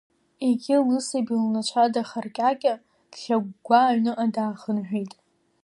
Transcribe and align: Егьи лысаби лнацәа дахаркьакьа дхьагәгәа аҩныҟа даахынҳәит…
Егьи 0.45 0.75
лысаби 0.87 1.35
лнацәа 1.43 1.85
дахаркьакьа 1.93 2.73
дхьагәгәа 3.11 3.77
аҩныҟа 3.83 4.25
даахынҳәит… 4.33 5.11